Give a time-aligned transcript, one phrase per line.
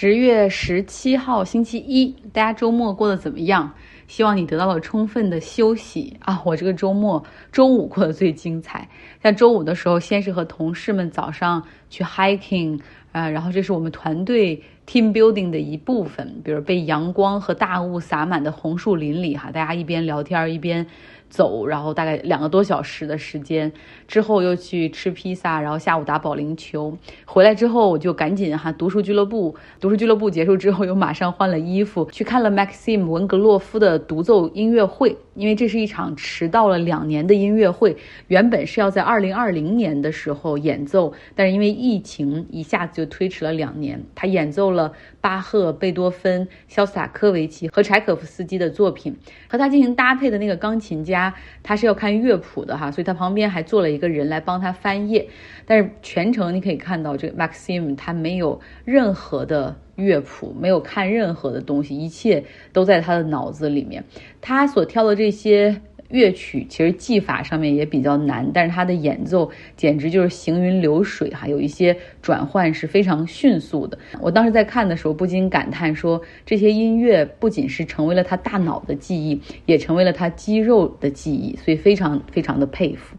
[0.00, 3.74] 十月十七号星期一，大家周末过得怎么样？
[4.06, 6.40] 希望你得到了充分的休息啊！
[6.46, 8.88] 我这个周末周五过得最精彩。
[9.20, 12.78] 像周五的时候，先是和同事们早上去 hiking
[13.10, 16.40] 啊，然后这是我们团队 team building 的一部分。
[16.42, 20.86] 比如被阳光和大雾洒满的红树林里哈，大家一边聊天一边。
[21.30, 23.70] 走，然后大概两个多小时的时间
[24.06, 26.96] 之后，又去吃披萨，然后下午打保龄球。
[27.26, 29.54] 回来之后，我就赶紧哈读书俱乐部。
[29.78, 35.14] 读书俱乐部结束之后，又马上换了衣服去看了 Maxim 文格洛夫的独奏音乐会。
[35.34, 37.96] 因为这是一场迟到了两年的音乐会，
[38.26, 44.02] 原本是要在二零二零年的时候演奏，但是因为疫情一下子就推迟了两年。
[44.16, 44.77] 他演奏了
[45.20, 49.16] 巴赫、贝多芬、肖斯塔科维奇和柴可夫斯基的作品，
[49.48, 55.28] 和他进行搭配的那个钢琴家，他是要看乐谱的哈，所以他旁边还坐了一个人来帮他翻页。
[55.64, 59.76] 但是全程你可以看到，这个 Maxim 他没有任何的。
[59.98, 64.04] 乐谱没有看任何的东西，一切都在他的脑子里面。
[64.40, 73.98] 他所挑的这些乐曲，其实技法上面也比较难，但是他的演奏简直就是行云流水哈，有一些转换是非常迅速的。
[74.20, 83.16] 我当时在看的时候，不禁感叹说，这些音乐不仅是成为了他大脑的记忆，也成为了他肌肉的记忆，所以非常非常的佩服。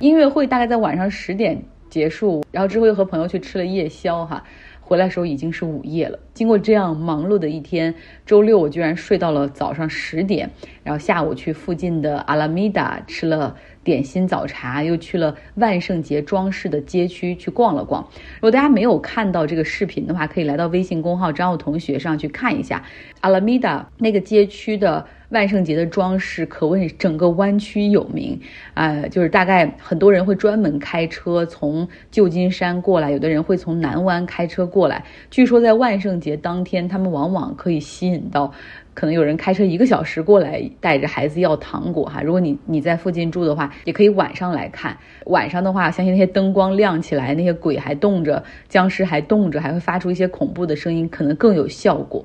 [0.00, 4.42] 音乐会大概在晚上十点结束，然后之后又和朋友去吃了夜宵哈。
[4.84, 6.18] 回来时候已经是午夜了。
[6.34, 7.94] 经过这样忙碌的一天，
[8.26, 10.50] 周六我居然睡到了早上十点，
[10.82, 18.02] 然后下午去附近的阿拉米达吃了点心早茶，又去了万圣节装饰的街区去逛了逛。
[18.34, 22.84] 如果大家没有看到这个视频的话，可以来到微信公号张奥同学上去看一下
[23.20, 25.06] 阿拉米达那个街区的。
[25.30, 28.38] 万圣节的装饰可谓整个湾区有名，
[28.74, 35.04] 呃，就是大概很多人会专门开车从旧金山过来，有的人会从南湾开车过来。
[35.30, 38.52] 据说在万圣节当天，他们往往可以吸引到，
[38.92, 42.22] 可能有人开车一个小时过来，带着孩子要糖果哈。
[42.22, 44.96] 如果你你在附近住的话，也可以晚上来看。
[45.26, 52.24] 晚上的话，相信那些灯光亮起来，那些鬼还动着，僵尸还动着，还会发出一些恐怖的声音，可能更有效果。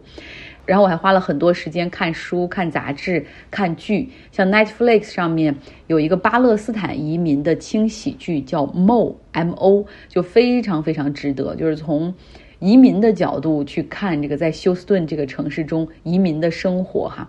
[0.70, 5.56] 然后我还花了很多时间看书、看杂志、看剧，像 Netflix 上面
[5.88, 12.14] 有一个巴勒斯坦移民的轻喜剧，叫 Mo M O，就非常非常值得，就是从
[12.60, 17.28] 移民的角度去看这个在休斯顿这个城市中移民的生活哈。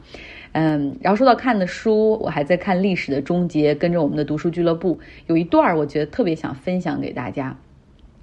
[0.52, 4.98] 嗯，然后说到看的书，我还在看《历史的终结》，跟着我们的读书俱乐部
[5.28, 7.56] 有一段儿，我觉得特别想分享给大家。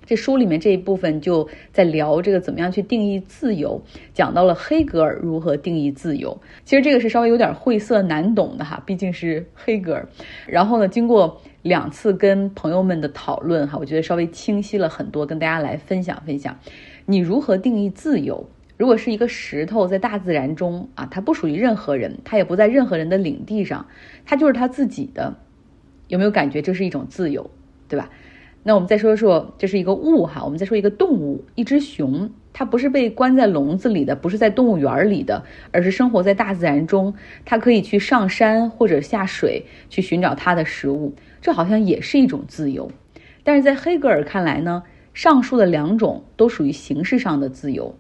[0.08, 3.82] 这书里面这一部分就在聊这个怎么样去定义自由，
[4.14, 6.42] 讲到了黑格尔如何定义自由。
[6.64, 10.08] 其实这个是稍微有点晦涩难懂的哈，毕竟是黑格尔。
[10.48, 16.58] 然后呢，经过两次跟朋友们的讨论哈，我觉得稍微清晰了很多，跟大家来分享分享，
[17.06, 18.50] 你如何定义自由？
[18.78, 23.88] 如果是一个石头在大自然中啊，它不属于任何人，它也不在任何人的领地上，
[24.24, 25.36] 它就是它自己的，
[26.08, 27.50] 有没有感觉这是一种自由，
[27.90, 28.10] 对吧？
[28.68, 30.44] 那我们再说说，这是一个物哈。
[30.44, 35.42] 我们再说一个动物，一只熊，它不是被关在笼子里的，不是在动物园里的，
[35.72, 37.14] 而是生活在大自然中。
[37.46, 42.92] 它可以去上山或者下水去寻找它的食物，这好像也是一种自由。
[43.42, 44.84] 但是在黑格尔看来呢，
[45.14, 47.96] 上述的两种都属于形式上的自由，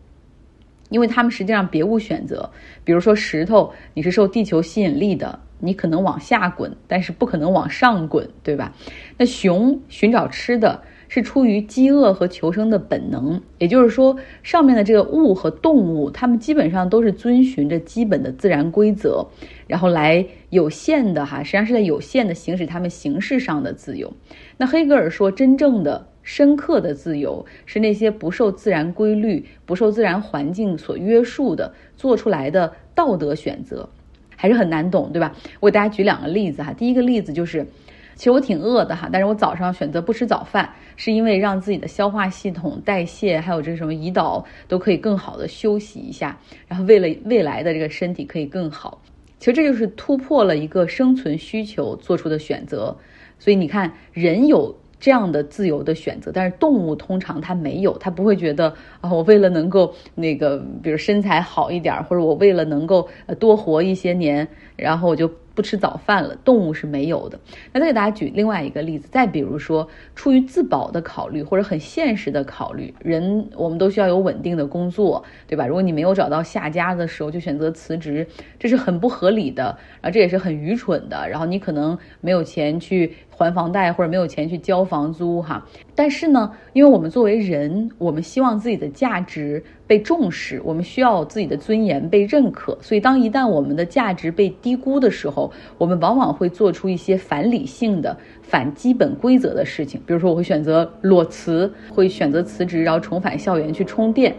[0.89, 2.50] 因为他们实际上别无选择。
[2.83, 5.39] 比如说石头，你是受地球吸引力的。
[5.59, 8.73] 你可能往下滚，但是不可能往上滚，对吧？
[9.18, 19.28] 那熊寻找吃的是出于饥饿和求生的本能，也就是说，上面的这个物和动物，它们基本上都是遵循着基本的自然规则，
[19.68, 24.13] 然后来有限的哈，实际上是在有限的行使它们形式上的自由。
[24.57, 33.89] 那黑格尔说，真正的深刻的自由是那些不受自然规律、不受自然环境所约束的做出来的道德选择。
[34.37, 35.35] 还是很难懂，对吧？
[35.59, 36.71] 我给大家举两个例子哈。
[36.71, 37.67] 第一个例子就是，
[38.15, 49.01] 其实我挺饿的哈，但是我早上选择不吃早饭，是因为让自己的消化系统、代谢还有这什么胰岛都可以更好的休息一下，然后为了未来的这个身体可以更好。
[49.39, 52.95] 其实这就是突破了一个生存需求做出的选择。
[53.39, 54.77] 所以你看，人有。
[54.99, 63.07] 这样的自由的选择，但是动物通常它没有，它不会觉得啊，我为了能够那个，比如身材好一点，或者我为了能够
[63.39, 65.31] 多活一些年，然后我就。
[65.57, 67.39] 不吃早饭了，动物是没有的。
[67.74, 75.65] 那再给大家举另外一个例子，再比如说，出于自保的考虑或者很现实的考虑，人我们都需要有稳定的工作，对吧？
[75.65, 78.27] 如果你没有找到下家的时候就选择辞职，
[78.59, 81.27] 这是很不合理的，然后这也是很愚蠢的。
[81.27, 85.65] 然后你可能没有钱去还房贷或者没有钱去交房租哈。
[85.95, 92.78] 但是呢，因为我们作为人，我们希望自己的价值被重视，我们需要自己的尊严被认可。
[92.81, 100.00] 所以，当一旦我们的价值被低估的时候，我们往往会做出一些反理性的、反基本规则的事情。
[100.06, 104.36] 比如说，我会选择裸辞，会选择辞职，然后重返校园去充电。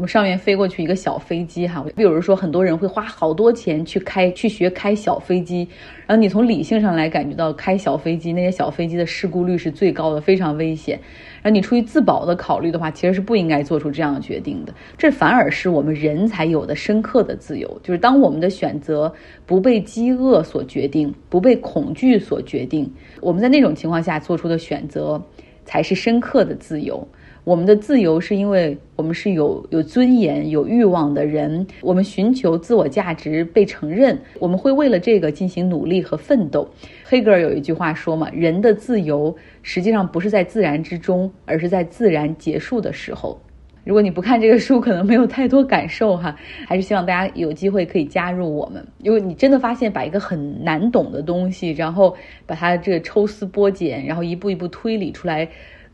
[0.00, 5.68] 我们上面飞过去一个小飞机哈，比如说很多人会花好多钱去开去学开小飞机，
[6.06, 10.98] 然后你从理性上来感觉到开小飞机那些小飞机的事故率是最高的，非常危险。
[11.42, 14.72] 然后你出于自保的考虑的话，其实是不应该做出这样的决定的。
[14.96, 19.12] 这反而是我们人才有的深刻的自由，就是当我们的选择
[19.44, 25.22] 不被饥饿所决定，不被恐惧所决定，我们在那种情况下做出的选择，
[25.66, 27.06] 才是深刻的自由。
[27.42, 36.68] 我们的自由是因为我们是有有尊严、有欲望的人，我们寻求自我价值被承认，我们会为了这个进行努力和奋斗。
[37.04, 43.40] 黑格尔有一句话说嘛：“人的自由实际上不是在自然之中，而是在自然结束的时候。”
[43.82, 46.36] 如果你不看这个书，可能没有太多感受哈。
[46.66, 52.14] 还是希望大家有机会可以加入我们，因为你真的发现把一个很难懂的东西，然后
[52.44, 55.48] 把它这个抽丝剥茧，然后一步一步推理出来。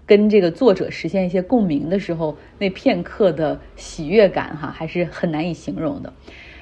[0.07, 6.13] 跟这个作者实现一些共鸣的时候，那片刻的喜悦感哈，还是很难以形容的。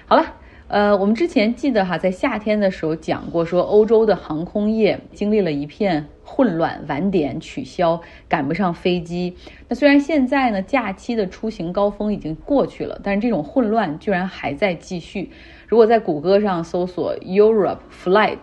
[0.07, 0.25] 好了，
[0.69, 9.37] 呃，我们之前记得哈，在夏天的时候讲过，说欧洲的航空业经历了一片混乱，晚点取消，赶不上飞机。
[9.69, 15.31] 那虽然现在呢，假期的出行高峰已经过去了，但是这种混乱居然还在继续。
[15.69, 18.39] 如果在谷歌上搜索 Europe flight，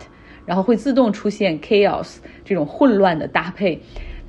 [0.46, 3.80] 然后会自动出现 chaos 这种混乱的搭配。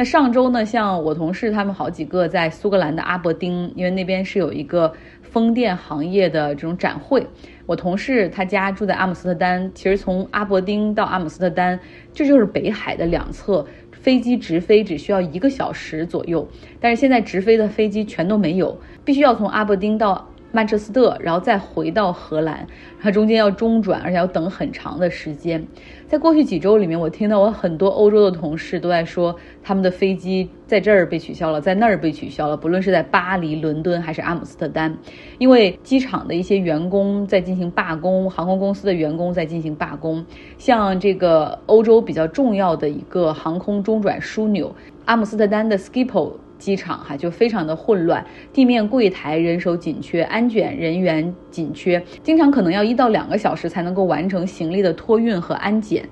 [0.03, 7.25] 上周呢，像我同事他们好几个在苏格兰的阿伯丁，因为那边是有一个风电行业的这种展会。
[7.65, 11.79] 我同事他家住在阿姆斯特丹，其实从阿伯丁到阿姆斯特丹，
[12.13, 16.47] 这就是北海的两侧，飞机直飞只需要一个小时左右。
[16.79, 20.27] 但是现在直飞的飞机全都没有，必须要从阿伯丁到。
[20.55, 22.67] 曼彻斯特，然后再回到荷兰，
[23.01, 25.65] 它中间要中转，而且要等很长的时间。
[26.07, 32.55] 在过去几周里面，我听到我很多欧洲的同事都在说，他们的飞机在这儿被取消了，在那儿被取消了。
[32.55, 34.95] 不论是在巴黎、伦敦还是阿姆斯特丹，
[35.39, 40.23] 因为机场的一些员工在进行罢工，航空公司的员工在进行罢工。
[40.59, 44.71] 像这个欧洲比较重要的一个航空中转枢纽，
[45.05, 46.33] 阿姆斯特丹的 Schiphol。
[46.63, 56.07] 机场哈就非常的混乱，地面柜台人手紧缺，安检人员紧缺，经常可能要一到两个小时才能够完成行李的托运和安检，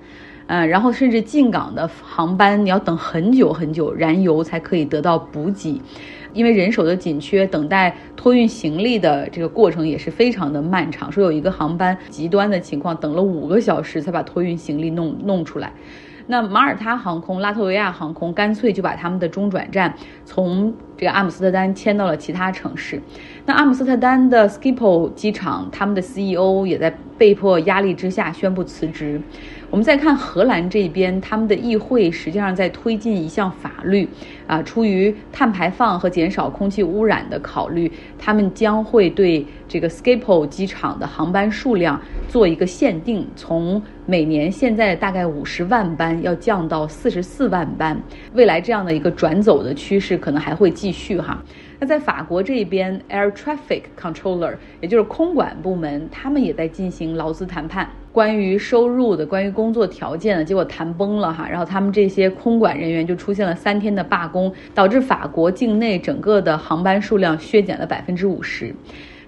[0.47, 5.81] 嗯，然后甚至进港的航班你要等很久很久，燃油才可以得到补给，
[6.33, 11.09] 因为人手的紧缺，等待托运行李的这个过程也是非常的漫长。
[11.09, 15.71] 说有一个航班极端的情况，等了五个小时才把托运行李弄弄出来。
[16.27, 19.93] 那马耳他航空、拉脱维亚航空干脆就把他们的中转站
[20.25, 23.01] 从这个阿姆斯特丹迁到了其他城市。
[23.45, 29.21] 那阿姆斯特丹的 Schiphol 机场，他们的 CEO 也在被迫压力之下宣布辞职。
[29.71, 34.05] 我们再看荷兰这边，他们的议会实际上在推进一项法律，
[34.45, 37.89] 啊，出于碳排放和减少空气污染的考虑，
[38.19, 47.97] 他们将会对这个 Schiphol 机场的航班数量做一个限定，从每年现在大概五十万班要降到四十四万班，
[48.33, 51.41] 未来这样的一个转走的趋势可能还会继续哈。
[51.79, 61.47] 那在法国这边，Air Traffic Controller，也就是空管部门，他们也在进行劳资谈判，关于收入的，关于工作条件的，结果谈崩了哈。
[61.49, 68.75] 然后他们这些空管人员就出现了三天的罢工，导致法国境内整个的航班数量削减了百分之五十。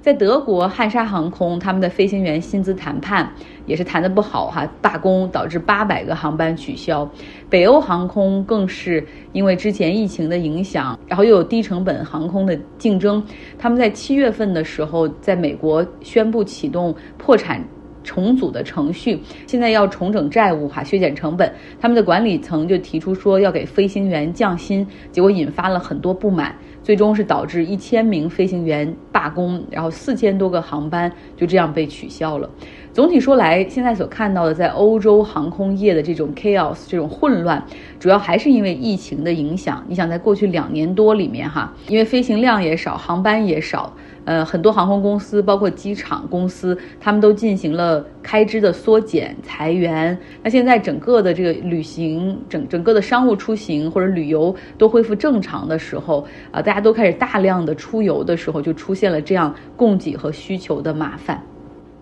[0.02, 3.32] 在德国，汉莎航空他们的飞行员薪资谈判
[3.66, 7.10] 也是谈得不好哈，罢工导致八百个航班取消。
[7.50, 13.24] 北欧航空更是因为之前疫情的影响，然后又有低成本航空的竞争，
[13.58, 17.64] 他们在七月份的时候在美国宣布启动破产
[18.04, 21.52] 重组的程序，现在要重整债务哈，削减成本。
[21.80, 26.56] 他们的管理层就提出说要给飞行员降薪，结果引发了很多不满。
[26.84, 28.94] 最终是导致一千名飞行员
[29.24, 32.50] 罢工，然后四千多个航班就这样被取消了。
[32.92, 37.64] 总体说来，现在所看到的在欧洲航空业的这种 chaos 这种混乱，
[38.00, 39.84] 主要还是因为疫情的影响。
[39.88, 43.94] 你想，在过去两年多里面哈，因为飞行量也少，航班也少。
[44.26, 50.18] 呃，很多航空公司，包括机场公司，他们都进行了开支的缩减、裁员。
[50.42, 61.44] 那现在整个的这个旅行、整整个的商务出行或者旅游都恢复正常的时候，啊，大家都开始大量的出游的时候，就出现了这样供给和需求的麻烦。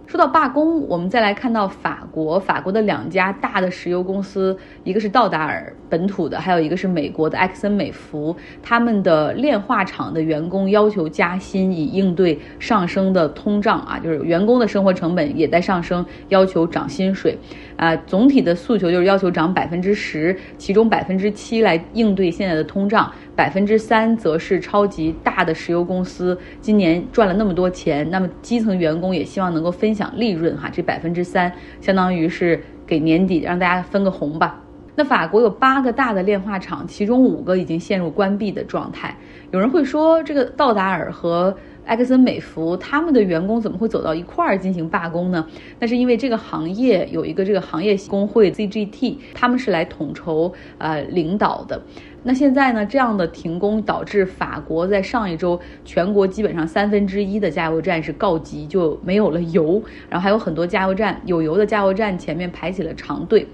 [0.07, 17.37] 说到罢工，我们再来看到法国，法国的两家大的石油公司，一个是道达尔本土的，还有一个是美国的埃克森美孚，他们的炼化厂的员工要求加薪，以应对上升的通胀啊，就是员工的生活成本也在上升，要求涨薪水，
[17.81, 23.11] 啊，总体的诉求就是要求涨百分之十，其中百分之七来应对现在的通胀。
[23.35, 30.69] 百分之三则是超级大的石油公司今年赚了那么多钱，那么基层员工也希望能够分享利润哈。
[30.71, 34.61] 这百分之三相当于是给年底让大家分个红吧。
[34.93, 39.17] 那法国有八个大的炼化厂，其中五个已经陷入关闭的状态。
[39.49, 45.45] 有人会说，这个道达尔和埃克森美孚他们的员工怎么会走到一块儿进行罢工呢？
[45.79, 51.81] 那是因为这个行业有一个这个行业工会 CGT，他们是来统筹呃领导的。
[52.23, 52.85] 那现在呢？
[52.85, 59.81] 这样的停工导致法国在上一周全国基本上三分之一的加油站是告急，就没有了油。
[60.07, 63.47] 然后还有很多加油站有油的加油站前面排起了长队。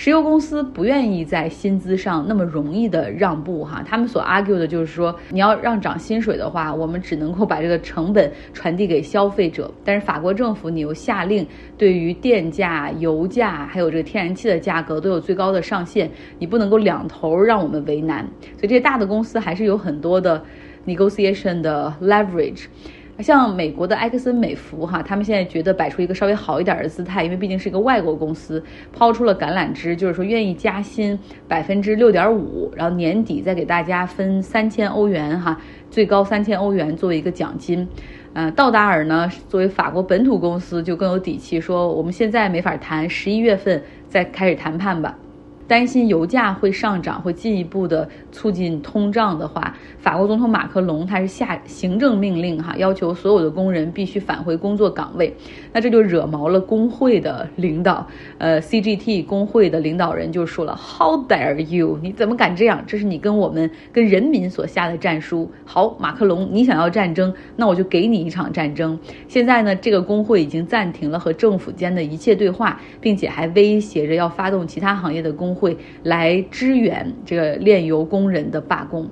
[0.00, 9.70] 石油公司不愿意在薪资上那么容易的让步哈，他们所 argue 的就是说，你要让涨薪水的话，我们只能够把这个成本传递给消费者。
[9.84, 18.26] 但是法国政府你又下令，对于电价、油价还有这个天然气的价格都有最高的上限，你不能够两头让我们为难。
[18.56, 20.42] 所以这些大的公司还是有很多的
[20.86, 22.64] negotiation 的 leverage。
[23.22, 28.62] 像美国的埃克森美孚哈，他们现在觉得摆出一个稍微好一点的姿态，因为毕竟是一个外国公司，
[28.92, 35.60] 抛出了橄榄枝，就是说愿意加薪百分之六点五，然后年底再给大家分三千欧元哈，
[35.90, 37.86] 最高三千欧元作为一个奖金。
[38.32, 45.16] 嗯，道达尔呢，作为法国本土公司就更有底气，说我们现在没法谈，十一月份再开始谈判吧。
[45.70, 55.32] 担心油价会上涨，会进一步的促进通胀的话，法国总统马克龙他是下行政命令哈，要求所有的工人必须返回工作岗位。
[55.72, 58.04] 那这就惹毛了工会的领导，
[58.38, 62.00] 呃，CGT 工会的领导人就说了：“How dare you？
[62.02, 62.82] 你怎么敢这样？
[62.84, 65.48] 这是你跟我们跟人民所下的战书。
[65.64, 68.98] 好，马克龙，你想要战争，那我就给你一场战争。
[69.28, 79.08] 现在呢，这个工会已经暂停了和政府间的一切对话，并且还威胁着要发动其他行业的工。”会来支援这个炼油工人的罢工。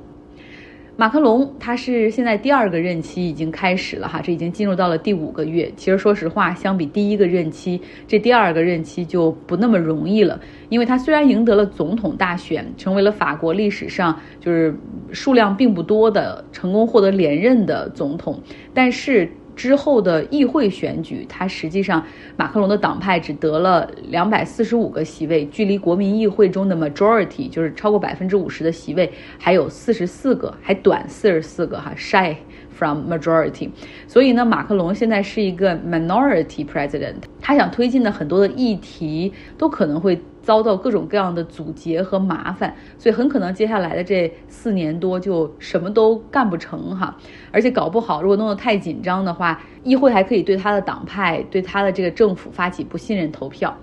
[0.96, 5.70] 马克龙他是现在第二个任期已经开始了哈，这已经进入到了第五个月。
[5.76, 10.40] 其实说实话，相比第一个任期，这第二个任期就不那么容易了。
[10.68, 14.74] 因为他虽然赢得了总统大选，成为了法国历史上就是
[15.12, 18.40] 数量并不多的成功获得连任的总统，
[18.74, 19.30] 但是。
[19.58, 32.36] 之后的议会选举，他实际上马克龙的党派只得了两百四十五个席位，距离国民议会中的 majority 就是超过百分之五十的席位还有四十四个，还短四十四个哈，shy
[32.70, 33.68] from majority。
[34.06, 40.16] 所以呢，马克龙现在是一个 minority president，他想推进的很多的议题都可能会。
[40.48, 47.14] 遭到各种各样的阻截和麻烦，所以很可能接下来的这四年多就什么都干不成哈，
[47.52, 53.76] 而且搞不好如果弄得太紧张的话，议会还可以对他的党派、对他的这个政府发起不信任投票。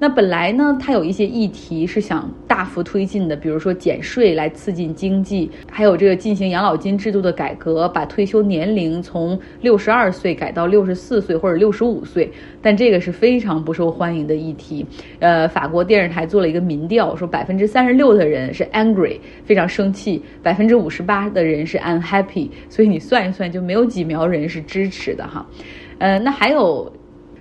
[0.00, 12.30] 那本来呢，他有一些议题是想大幅推进的，比如说减税来刺激经济，还有这个进行养老金制度的改革，把退休年龄从六十二岁改到六十四岁或者六十五岁。
[12.62, 14.86] 但这个是非常不受欢迎的议题。
[15.18, 22.48] 呃，法国电视台做了一个民调，说百分之三十六的人是 angry，非常生气；百分之五十八的人是 unhappy。
[22.68, 25.44] 所以你算一算，就没有几苗人是支持的哈。
[25.98, 26.92] 呃，那还有。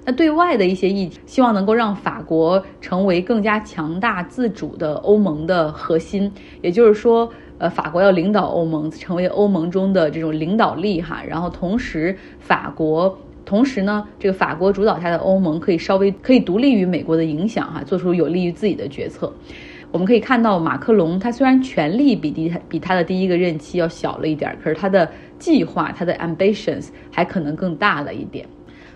[0.08, 11.22] 那对外的一些议题，希望能够让法国成为更加强大自主的欧盟的核心，也就是说，呃，法国要领导欧盟，成为欧盟中的这种领导力哈。
[11.28, 19.30] 然后同时，法国同时呢，这个法国主导下的欧盟可以稍微可以独立于美国的影响哈，做出有利于自己的决策。
[19.92, 28.48] 我们可以看到，马克龙他虽然权力比第比他的第一个任期要小了一点，可是他的计划、他的 ambitions 还可能更大了一点。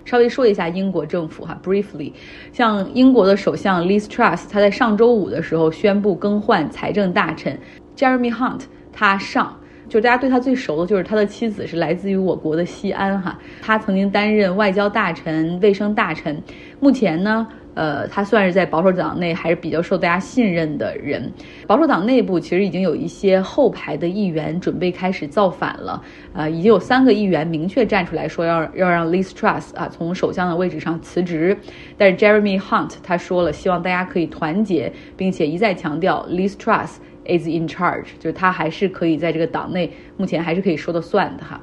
[0.06, 2.12] 稍微说一下英国政府哈，briefly，
[2.52, 7.58] 像英国的首相 Liz Truss，他在上周五的时候宣布更换财政大臣。
[7.96, 9.56] Jeremy Hunt，他上，
[9.88, 16.42] 就大家对他最熟的就是他的妻子是来自于我国的西安哈，他曾经担任外交大臣、卫生大臣，
[16.80, 17.48] 目前呢。
[17.74, 21.32] 呃，他算是在保守党内还是比较受大家信任的人。
[21.68, 26.02] 保守党内部其实已经有一些后排的议员准备开始造反了。
[26.34, 31.58] 呃，已经有三个议员明确站出来说要要让 Liz Truss 啊从首相的位置上辞职。
[31.98, 41.62] 但是 Jeremy Hunt 他说了，希望大家可以团结，并且一再强调 Liz Truss is in charge，就是他还是可以在这个党内目前还是可以说的算的哈。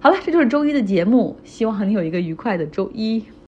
[0.00, 3.24] 好了，这就是周一的节目，希望你有一个愉快的周一。